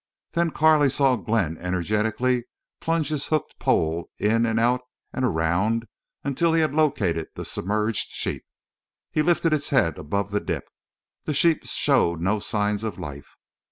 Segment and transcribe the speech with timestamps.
[0.31, 2.45] Then Carley saw Glenn energetically
[2.79, 4.81] plunge his hooked pole in and out
[5.13, 5.85] and around
[6.23, 8.43] until he had located the submerged sheep.
[9.11, 10.67] He lifted its head above the dip.
[11.25, 13.35] The sheep showed no sign of life.